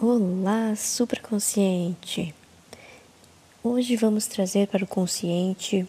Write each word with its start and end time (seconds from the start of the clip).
Olá, 0.00 0.76
superconsciente! 0.76 2.32
Hoje 3.64 3.96
vamos 3.96 4.28
trazer 4.28 4.68
para 4.68 4.84
o 4.84 4.86
consciente 4.86 5.84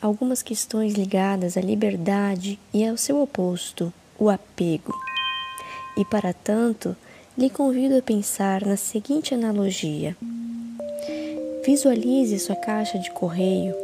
algumas 0.00 0.42
questões 0.42 0.94
ligadas 0.94 1.56
à 1.56 1.60
liberdade 1.60 2.56
e 2.72 2.86
ao 2.86 2.96
seu 2.96 3.20
oposto, 3.20 3.92
o 4.16 4.30
apego. 4.30 4.94
E 5.96 6.04
para 6.04 6.32
tanto, 6.32 6.94
lhe 7.36 7.50
convido 7.50 7.98
a 7.98 8.02
pensar 8.02 8.64
na 8.64 8.76
seguinte 8.76 9.34
analogia: 9.34 10.16
visualize 11.66 12.38
sua 12.38 12.54
caixa 12.54 12.96
de 12.96 13.10
correio. 13.10 13.81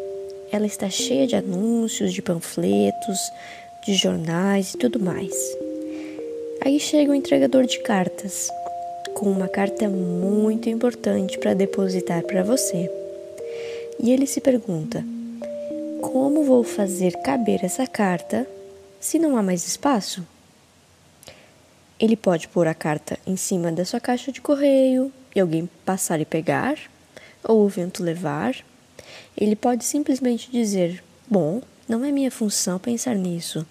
Ela 0.51 0.67
está 0.67 0.89
cheia 0.89 1.27
de 1.27 1.37
anúncios, 1.37 2.13
de 2.13 2.23
panfletos, 2.23 3.19
de 3.85 3.95
jornais 3.95 4.75
e 4.75 4.79
tudo 4.79 4.99
mais. 4.99 5.33
Aí 6.65 6.81
chega 6.81 7.13
o 7.13 7.15
entregador 7.15 7.67
de 7.67 7.79
cartas 7.81 8.49
com 9.15 9.31
uma 9.31 9.49
carta 9.49 9.89
muito 9.89 10.69
importante 10.69 11.39
para 11.39 11.55
depositar 11.55 12.23
para 12.25 12.43
você. 12.43 12.91
E 14.01 14.13
ele 14.13 14.27
se 14.27 14.41
pergunta: 14.41 15.05
como 16.01 16.45
vou 16.45 16.63
fazer 16.63 17.13
caber 17.23 17.65
essa 17.65 17.87
carta 17.87 18.47
se 19.01 19.19
não 19.19 19.37
há 19.37 19.43
mais 19.43 19.67
espaço? 19.67 20.27
Ele 22.01 22.17
pode 22.17 22.47
pôr 22.49 22.69
a 22.69 22.75
carta 22.75 23.19
em 23.27 23.37
cima 23.37 23.73
da 23.73 23.85
sua 23.85 23.99
caixa 23.99 24.31
de 24.31 24.41
correio 24.41 25.13
e 25.35 25.41
alguém 25.41 25.69
passar 25.85 26.21
e 26.21 26.25
pegar, 26.25 26.79
ou 27.43 27.65
o 27.65 27.69
vento 27.69 28.03
levar. 28.03 28.55
Ele 29.41 29.55
pode 29.55 29.85
simplesmente 29.85 30.51
dizer: 30.51 31.03
Bom, 31.31 31.63
não 31.89 32.05
é 32.05 32.11
minha 32.11 32.31
função 32.31 32.79
pensar 32.79 33.15
nisso. 33.15 33.65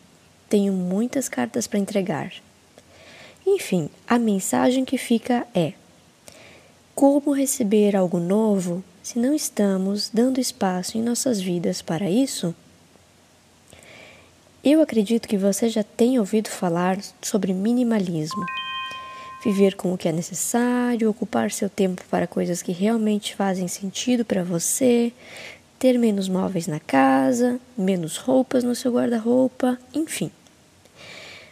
Tenho 0.49 0.71
muitas 0.71 1.27
cartas 1.27 1.67
para 1.67 1.77
entregar. 1.77 2.31
Enfim, 3.45 3.89
a 4.07 4.17
mensagem 4.17 4.85
que 4.85 4.97
fica 4.97 5.45
é: 5.53 5.73
como 6.95 7.33
receber 7.33 7.95
algo 7.95 8.17
novo 8.17 8.81
se 9.03 9.19
não 9.19 9.33
estamos 9.33 10.09
dando 10.09 10.39
espaço 10.39 10.97
em 10.97 11.01
nossas 11.01 11.41
vidas 11.41 11.81
para 11.81 12.09
isso? 12.09 12.55
Eu 14.63 14.81
acredito 14.81 15.27
que 15.27 15.37
você 15.37 15.69
já 15.69 15.83
tem 15.83 16.17
ouvido 16.17 16.49
falar 16.49 16.97
sobre 17.21 17.53
minimalismo. 17.53 18.45
Viver 19.45 19.75
com 19.75 19.93
o 19.93 19.97
que 19.97 20.09
é 20.09 20.11
necessário, 20.11 21.09
ocupar 21.09 21.51
seu 21.51 21.69
tempo 21.69 22.03
para 22.09 22.27
coisas 22.27 22.61
que 22.61 22.71
realmente 22.71 23.35
fazem 23.35 23.67
sentido 23.67 24.25
para 24.25 24.43
você, 24.43 25.13
ter 25.79 25.97
menos 25.97 26.27
móveis 26.27 26.67
na 26.67 26.79
casa, 26.79 27.59
menos 27.77 28.17
roupas 28.17 28.63
no 28.63 28.75
seu 28.75 28.93
guarda-roupa, 28.93 29.77
enfim. 29.93 30.31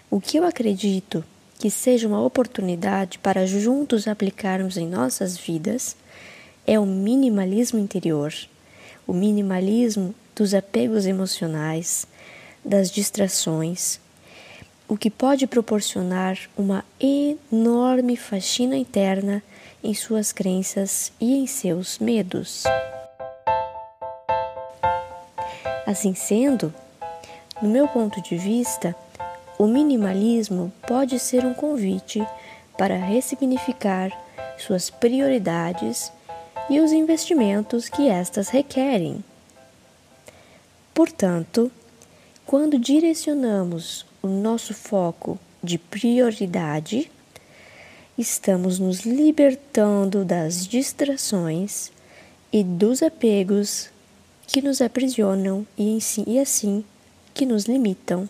O 0.10 0.20
que 0.20 0.38
eu 0.38 0.44
acredito 0.44 1.24
que 1.60 1.70
seja 1.70 2.08
uma 2.08 2.22
oportunidade 2.22 3.20
para 3.20 3.46
juntos 3.46 4.08
aplicarmos 4.08 4.78
em 4.78 4.88
nossas 4.88 5.38
vidas 5.38 5.96
é 6.66 6.80
o 6.80 6.86
minimalismo 6.86 7.80
interior, 7.80 8.34
o 9.08 9.14
minimalismo 9.14 10.14
dos 10.36 10.54
apegos 10.54 11.06
emocionais, 11.06 12.06
das 12.64 12.90
distrações, 12.90 14.00
o 14.88 14.98
que 14.98 15.10
pode 15.10 15.48
proporcionar 15.48 16.38
uma 16.58 16.84
enorme 17.00 18.18
faxina 18.18 18.76
interna 18.76 19.42
em 19.84 19.94
suas 19.94 20.32
crenças 20.32 21.12
e 21.20 21.36
em 21.36 21.48
seus 21.48 22.00
medos. 22.00 22.64
Assim 25.86 26.16
sendo, 26.16 26.74
no 27.62 27.70
meu 27.70 27.88
ponto 27.88 28.22
de 28.22 28.36
vista, 28.36 28.96
o 29.58 29.68
minimalismo 29.68 30.74
pode 30.88 31.20
ser 31.20 31.46
um 31.46 31.54
convite 31.54 32.26
para 32.78 32.98
ressignificar 32.98 34.12
suas 34.58 34.90
prioridades 34.90 36.12
e 36.70 36.80
os 36.80 36.92
investimentos 36.92 37.88
que 37.88 38.10
estas 38.10 38.50
requerem. 38.50 39.24
Portanto, 40.94 41.72
quando 42.46 42.80
direcionamos 42.80 44.06
o 44.22 44.28
nosso 44.28 44.74
foco 44.74 45.38
de 45.64 45.78
prioridade, 45.78 47.12
estamos 48.18 48.80
nos 48.80 49.02
libertando 49.02 50.26
das 50.26 50.66
distrações 50.66 51.92
e 52.52 52.64
dos 52.64 53.04
apegos 53.04 53.90
que 54.48 54.62
nos 54.62 54.82
aprisionam 54.82 55.66
e, 55.78 55.98
e 56.28 56.40
assim 56.40 56.84
que 57.34 57.46
nos 57.46 57.66
limitam. 57.66 58.30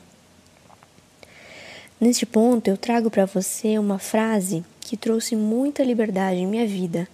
Neste 2.00 2.26
ponto, 2.26 2.68
eu 2.68 2.78
trago 2.78 3.10
para 3.10 3.26
você 3.26 3.80
uma 3.80 4.00
frase 4.00 4.64
que 4.82 4.98
trouxe 4.98 5.36
muita 5.36 5.84
liberdade 5.84 6.40
em 6.40 6.48
minha 6.48 6.68
vida 6.68 7.08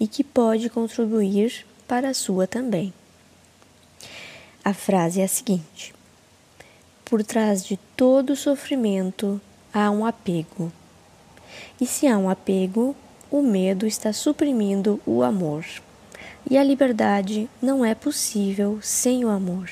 e 0.00 0.06
que 0.06 0.24
pode 0.24 0.68
contribuir 0.68 1.66
para 1.86 2.10
a 2.10 2.14
sua 2.14 2.46
também. 2.46 2.92
A 4.64 4.74
frase 4.74 5.20
é 5.20 5.24
a 5.24 5.28
seguinte: 5.28 5.94
Por 7.04 7.22
trás 7.22 7.64
de 7.64 7.78
todo 7.96 8.36
sofrimento 8.36 9.40
há 9.72 9.90
um 9.90 10.04
apego. 10.04 10.72
E 11.80 11.86
se 11.86 12.06
há 12.06 12.18
um 12.18 12.28
apego, 12.28 12.94
o 13.30 13.42
medo 13.42 13.86
está 13.86 14.12
suprimindo 14.12 15.00
o 15.06 15.22
amor. 15.22 15.64
E 16.50 16.56
a 16.56 16.64
liberdade 16.64 17.48
não 17.62 17.84
é 17.84 17.94
possível 17.94 18.78
sem 18.82 19.24
o 19.24 19.28
amor. 19.28 19.68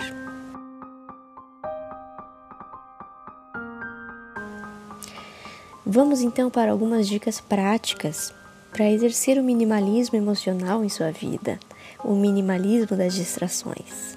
Vamos 5.84 6.20
então 6.20 6.50
para 6.50 6.72
algumas 6.72 7.06
dicas 7.06 7.40
práticas 7.40 8.34
para 8.72 8.90
exercer 8.90 9.38
o 9.38 9.44
minimalismo 9.44 10.18
emocional 10.18 10.84
em 10.84 10.88
sua 10.88 11.10
vida, 11.10 11.58
o 12.04 12.14
minimalismo 12.14 12.96
das 12.96 13.14
distrações. 13.14 14.16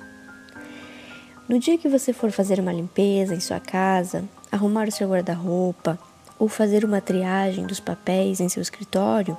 No 1.47 1.57
dia 1.57 1.77
que 1.77 1.87
você 1.87 2.11
for 2.11 2.31
fazer 2.31 2.59
uma 2.59 2.73
limpeza 2.73 3.33
em 3.33 3.39
sua 3.39 3.59
casa, 3.59 4.23
arrumar 4.51 4.87
o 4.87 4.91
seu 4.91 5.09
guarda-roupa 5.09 5.97
ou 6.37 6.47
fazer 6.47 6.83
uma 6.83 7.01
triagem 7.01 7.65
dos 7.65 7.79
papéis 7.79 8.39
em 8.39 8.49
seu 8.49 8.61
escritório, 8.61 9.37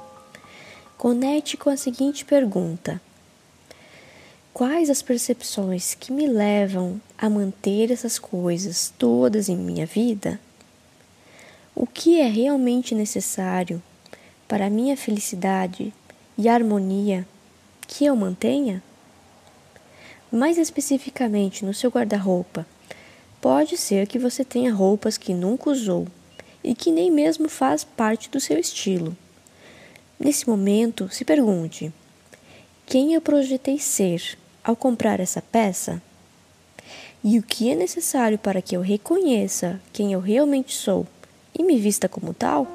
conecte 1.01 1.57
com 1.57 1.71
a 1.71 1.79
seguinte 1.79 2.27
pergunta: 2.27 3.01
Quais 4.53 4.91
as 4.91 5.01
percepções 5.01 5.95
que 5.95 6.13
me 6.13 6.27
levam 6.27 7.01
a 7.17 7.31
manter 7.31 7.91
essas 7.91 8.19
coisas 8.19 8.93
todas 8.99 9.49
em 9.49 9.57
minha 9.57 9.87
vida? 9.87 10.39
o 11.75 11.87
que 11.87 12.21
é 12.21 12.29
realmente 12.29 12.95
necessário 12.95 13.83
para 14.47 14.67
a 14.67 14.71
minha 14.71 14.95
felicidade 14.99 15.95
e 16.37 16.47
harmonia 16.47 17.27
que 17.87 18.05
eu 18.05 18.15
mantenha? 18.15 18.83
Mais 20.31 20.59
especificamente 20.59 21.65
no 21.65 21.73
seu 21.73 21.91
guarda-roupa, 21.91 22.67
pode 23.41 23.79
ser 23.79 24.07
que 24.07 24.19
você 24.19 24.45
tenha 24.45 24.75
roupas 24.75 25.17
que 25.17 25.33
nunca 25.33 25.71
usou 25.71 26.07
e 26.63 26.75
que 26.75 26.93
nem 26.93 27.11
mesmo 27.11 27.49
faz 27.49 27.83
parte 27.83 28.29
do 28.29 28.39
seu 28.39 28.59
estilo. 28.59 29.17
Nesse 30.23 30.47
momento, 30.47 31.09
se 31.09 31.25
pergunte: 31.25 31.91
quem 32.85 33.15
eu 33.15 33.23
projetei 33.23 33.79
ser 33.79 34.39
ao 34.63 34.77
comprar 34.77 35.19
essa 35.19 35.41
peça? 35.41 36.03
E 37.25 37.39
o 37.39 37.43
que 37.43 37.71
é 37.71 37.75
necessário 37.75 38.39
para 38.39 38.61
que 38.61 38.77
eu 38.77 38.83
reconheça 38.83 39.81
quem 39.95 40.13
eu 40.13 40.21
realmente 40.21 40.75
sou 40.75 41.07
e 41.59 41.63
me 41.63 41.79
vista 41.79 42.07
como 42.07 42.35
tal? 42.35 42.67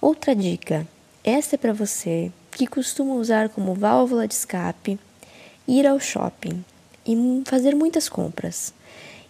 Outra 0.00 0.34
dica: 0.34 0.84
essa 1.22 1.54
é 1.54 1.58
para 1.58 1.72
você 1.72 2.32
que 2.50 2.66
costuma 2.66 3.14
usar 3.14 3.48
como 3.48 3.74
válvula 3.74 4.26
de 4.26 4.34
escape 4.34 4.98
ir 5.68 5.86
ao 5.86 6.00
shopping 6.00 6.64
e 7.06 7.42
fazer 7.44 7.74
muitas 7.74 8.08
compras. 8.08 8.72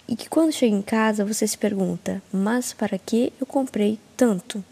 E 0.07 0.15
que 0.15 0.29
quando 0.29 0.53
chega 0.53 0.75
em 0.75 0.83
casa 0.83 1.25
você 1.25 1.47
se 1.47 1.57
pergunta: 1.57 2.23
mas 2.33 2.73
para 2.73 2.99
que 2.99 3.33
eu 3.41 3.47
comprei 3.47 3.99
tanto? 4.17 4.65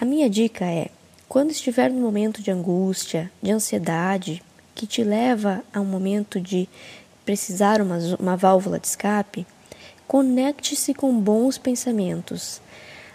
A 0.00 0.04
minha 0.04 0.28
dica 0.30 0.64
é: 0.64 0.88
quando 1.28 1.50
estiver 1.50 1.90
no 1.90 2.00
momento 2.00 2.42
de 2.42 2.50
angústia, 2.50 3.30
de 3.42 3.50
ansiedade, 3.50 4.42
que 4.74 4.86
te 4.86 5.04
leva 5.04 5.62
a 5.72 5.80
um 5.80 5.84
momento 5.84 6.40
de 6.40 6.68
precisar 7.24 7.80
uma, 7.80 7.98
uma 8.18 8.36
válvula 8.36 8.80
de 8.80 8.86
escape, 8.86 9.46
conecte-se 10.08 10.94
com 10.94 11.20
bons 11.20 11.58
pensamentos. 11.58 12.60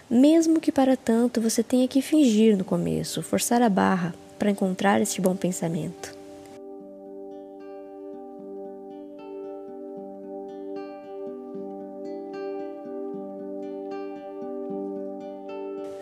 Mesmo 0.08 0.60
que 0.60 0.70
para 0.70 0.96
tanto 0.96 1.40
você 1.40 1.62
tenha 1.62 1.88
que 1.88 2.00
fingir 2.00 2.56
no 2.56 2.64
começo, 2.64 3.22
forçar 3.22 3.60
a 3.60 3.68
barra 3.68 4.14
para 4.38 4.50
encontrar 4.50 5.02
este 5.02 5.20
bom 5.20 5.34
pensamento. 5.34 6.15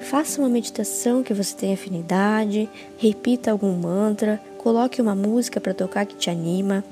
Faça 0.05 0.39
uma 0.39 0.51
meditação 0.51 1.23
que 1.23 1.33
você 1.33 1.57
tenha 1.57 1.75
afinidade, 1.75 2.69
repita 2.99 3.51
algum 3.51 3.73
mantra, 3.73 4.39
coloque 4.59 5.01
uma 5.01 5.15
música 5.15 5.59
para 5.59 5.73
tocar 5.73 6.05
que 6.05 6.15
te 6.15 6.29
anima. 6.29 6.85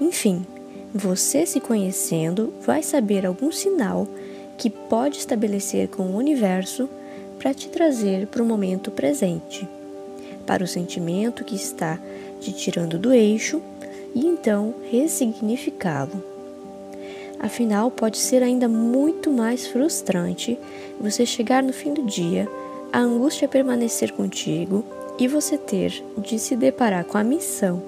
Enfim, 0.00 0.44
você 0.94 1.44
se 1.44 1.60
conhecendo 1.60 2.54
vai 2.62 2.82
saber 2.82 3.26
algum 3.26 3.52
sinal 3.52 4.08
que 4.56 4.70
pode 4.70 5.18
estabelecer 5.18 5.88
com 5.88 6.04
o 6.04 6.16
universo 6.16 6.88
para 7.38 7.52
te 7.52 7.68
trazer 7.68 8.26
para 8.26 8.42
o 8.42 8.46
momento 8.46 8.90
presente, 8.90 9.68
para 10.46 10.64
o 10.64 10.66
sentimento 10.66 11.44
que 11.44 11.54
está 11.54 11.98
te 12.40 12.52
tirando 12.52 12.98
do 12.98 13.12
eixo 13.12 13.60
e 14.14 14.24
então 14.24 14.74
ressignificá-lo. 14.90 16.35
Afinal, 17.38 17.90
pode 17.90 18.18
ser 18.18 18.42
ainda 18.42 18.68
muito 18.68 19.30
mais 19.30 19.66
frustrante 19.66 20.58
você 21.00 21.26
chegar 21.26 21.62
no 21.62 21.72
fim 21.72 21.92
do 21.92 22.04
dia, 22.04 22.48
a 22.92 22.98
angústia 22.98 23.46
permanecer 23.46 24.12
contigo 24.12 24.84
e 25.18 25.28
você 25.28 25.58
ter 25.58 26.02
de 26.18 26.38
se 26.38 26.56
deparar 26.56 27.04
com 27.04 27.18
a 27.18 27.24
missão 27.24 27.82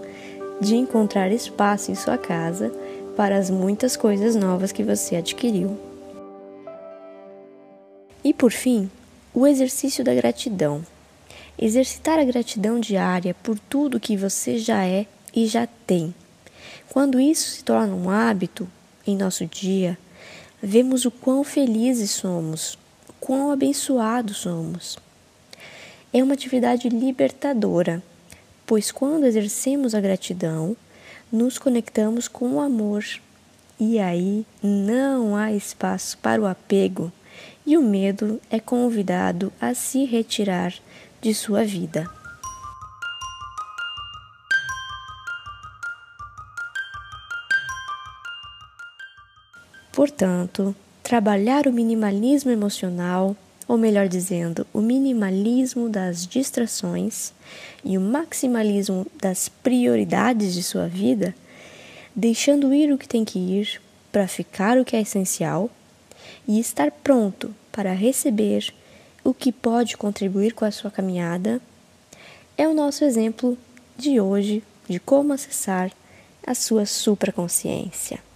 de 0.61 0.75
encontrar 0.75 1.31
espaço 1.31 1.91
em 1.91 1.95
sua 1.95 2.19
casa 2.19 2.73
para 3.17 3.37
as 3.37 3.51
muitas 3.51 3.97
coisas 3.97 4.35
novas 4.35 4.73
que 4.73 4.83
você 4.83 5.17
adquiriu. 5.17 5.79
E 8.23 8.35
por 8.35 8.51
fim, 8.51 8.91
o 9.33 9.47
exercício 9.47 10.05
da 10.05 10.15
gratidão. 10.15 10.85
Exercitar 11.59 12.19
a 12.19 12.25
gratidão 12.25 12.79
diária 12.79 13.35
por 13.43 13.59
tudo 13.59 14.01
que 14.01 14.17
você 14.17 14.59
já 14.59 14.85
é 14.85 15.07
e 15.35 15.47
já 15.47 15.67
tem. 15.87 16.15
Quando 16.91 17.21
isso 17.21 17.51
se 17.51 17.65
torna 17.65 17.95
um 17.95 18.11
hábito 18.11 18.69
em 19.09 19.17
nosso 19.17 19.47
dia, 19.47 19.99
vemos 20.63 21.07
o 21.07 21.11
quão 21.11 21.43
felizes 21.43 22.11
somos, 22.11 22.79
quão 23.19 23.51
abençoados 23.51 24.37
somos. 24.37 24.99
É 26.13 26.23
uma 26.23 26.35
atividade 26.35 26.89
libertadora, 26.91 28.03
pois 28.67 28.91
quando 28.91 29.25
exercemos 29.25 29.95
a 29.95 30.01
gratidão, 30.01 30.77
nos 31.33 31.59
conectamos 31.59 32.29
com 32.29 32.57
o 32.57 32.61
amor. 32.61 33.05
E 33.81 33.99
aí 33.99 34.45
não 34.63 35.35
há 35.35 35.53
espaço 35.53 36.19
para 36.19 36.43
o 36.43 36.47
apego, 36.47 37.11
e 37.65 37.77
o 37.77 37.83
medo 37.83 38.41
é 38.51 38.61
convidado 38.61 39.53
a 39.61 39.73
se 39.73 40.05
retirar 40.05 40.75
de 41.23 41.33
sua 41.33 41.65
vida. 41.65 42.18
Portanto, 50.19 50.75
trabalhar 51.01 51.69
o 51.69 51.73
minimalismo 51.73 52.51
emocional, 52.51 53.37
ou 53.69 53.79
melhor 53.79 54.09
dizendo, 54.09 54.67
o 54.75 54.81
minimalismo 54.81 55.89
das 55.89 56.27
distrações 56.27 57.33
e 57.85 57.97
o 57.97 58.01
maximalismo 58.01 59.07
das 59.23 59.49
prioridades 59.49 60.55
de 60.55 60.63
sua 60.65 60.89
vida, 60.89 61.33
deixando 62.17 62.75
ir 62.75 62.93
o 62.93 62.99
que 62.99 63.07
tem 63.07 63.25
que 63.25 63.39
ir 63.39 63.81
para 64.11 64.27
ficar 64.27 64.77
o 64.77 64.85
que 64.85 64.97
é 64.97 65.03
essencial 65.03 65.71
e 66.49 66.59
estar 66.59 66.91
pronto 66.91 67.55
para 67.71 67.93
receber 67.93 68.75
o 69.23 69.33
que 69.33 69.53
pode 69.53 69.97
contribuir 69.97 70.53
com 70.53 70.65
a 70.65 70.73
sua 70.73 70.91
caminhada, 70.91 71.61
é 72.57 72.67
o 72.67 72.75
nosso 72.75 73.05
exemplo 73.05 73.57
de 73.97 74.21
hoje 74.21 74.65
de 74.89 74.99
como 74.99 75.33
acessar 75.33 75.93
a 76.45 76.57
sua 76.57 76.87
supraconsciência. 76.87 78.27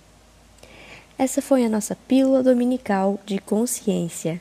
Essa 1.23 1.41
foi 1.41 1.65
a 1.65 1.69
nossa 1.69 1.95
pílula 1.95 2.43
dominical 2.43 3.17
de 3.25 3.39
consciência. 3.39 4.41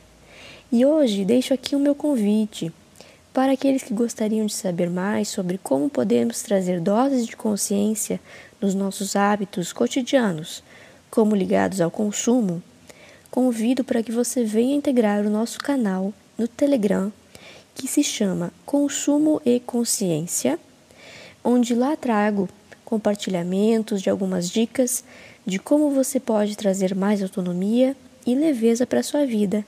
E 0.72 0.84
hoje 0.84 1.24
deixo 1.24 1.54
aqui 1.54 1.76
o 1.76 1.78
meu 1.78 1.94
convite 1.94 2.72
para 3.32 3.52
aqueles 3.52 3.84
que 3.84 3.94
gostariam 3.94 4.46
de 4.46 4.52
saber 4.52 4.90
mais 4.90 5.28
sobre 5.28 5.58
como 5.58 5.88
podemos 5.88 6.42
trazer 6.42 6.80
doses 6.80 7.24
de 7.24 7.36
consciência 7.36 8.18
nos 8.60 8.74
nossos 8.74 9.14
hábitos 9.14 9.72
cotidianos, 9.72 10.60
como 11.08 11.36
ligados 11.36 11.80
ao 11.80 11.88
consumo, 11.88 12.60
convido 13.30 13.84
para 13.84 14.02
que 14.02 14.10
você 14.10 14.42
venha 14.42 14.74
integrar 14.74 15.24
o 15.24 15.30
nosso 15.30 15.60
canal 15.60 16.12
no 16.36 16.48
Telegram, 16.48 17.12
que 17.76 17.86
se 17.86 18.02
chama 18.02 18.52
Consumo 18.66 19.40
e 19.46 19.60
Consciência, 19.60 20.58
onde 21.44 21.76
lá 21.76 21.94
trago 21.94 22.48
compartilhamentos 22.84 24.02
de 24.02 24.10
algumas 24.10 24.50
dicas 24.50 25.04
de 25.44 25.58
como 25.58 25.90
você 25.90 26.20
pode 26.20 26.56
trazer 26.56 26.94
mais 26.94 27.22
autonomia 27.22 27.96
e 28.26 28.34
leveza 28.34 28.86
para 28.86 29.00
a 29.00 29.02
sua 29.02 29.26
vida, 29.26 29.64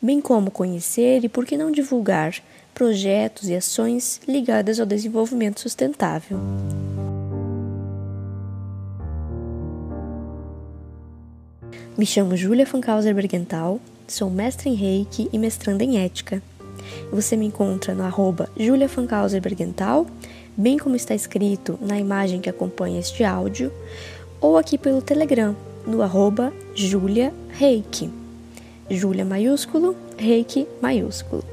bem 0.00 0.20
como 0.20 0.50
conhecer 0.50 1.24
e, 1.24 1.28
por 1.28 1.46
que 1.46 1.56
não 1.56 1.70
divulgar, 1.70 2.34
projetos 2.74 3.48
e 3.48 3.54
ações 3.54 4.20
ligadas 4.28 4.78
ao 4.78 4.86
desenvolvimento 4.86 5.60
sustentável. 5.60 6.38
Me 11.96 12.06
chamo 12.06 12.36
Julia 12.36 12.64
Fankhauser 12.64 13.12
Bergental, 13.12 13.80
sou 14.06 14.30
mestre 14.30 14.70
em 14.70 14.74
Reiki 14.74 15.28
e 15.32 15.38
mestranda 15.38 15.82
em 15.82 15.98
Ética. 15.98 16.40
Você 17.10 17.36
me 17.36 17.46
encontra 17.46 17.92
no 17.94 18.04
arroba 18.04 18.48
Julia 18.56 18.88
bem 20.56 20.78
como 20.78 20.94
está 20.94 21.14
escrito 21.14 21.78
na 21.80 21.98
imagem 21.98 22.40
que 22.40 22.48
acompanha 22.48 23.00
este 23.00 23.24
áudio, 23.24 23.72
ou 24.40 24.56
aqui 24.56 24.78
pelo 24.78 25.02
Telegram, 25.02 25.56
no 25.86 26.02
arroba 26.02 26.52
Julia 26.74 27.32
Reiki. 27.50 28.10
Julia 28.90 29.24
maiúsculo, 29.24 29.96
Reiki 30.16 30.66
maiúsculo. 30.80 31.44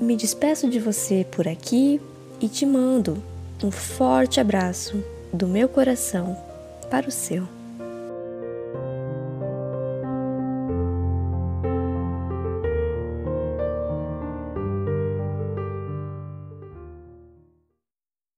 Me 0.00 0.16
despeço 0.16 0.68
de 0.68 0.78
você 0.78 1.26
por 1.30 1.46
aqui 1.46 2.00
e 2.40 2.48
te 2.48 2.64
mando 2.64 3.22
um 3.62 3.70
forte 3.70 4.40
abraço 4.40 5.02
do 5.32 5.46
meu 5.46 5.68
coração 5.68 6.36
para 6.90 7.08
o 7.08 7.10
seu. 7.10 7.59